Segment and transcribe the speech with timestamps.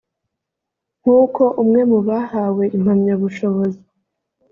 [0.99, 3.81] nk’uko umwe mu bahawe impamyabushobozi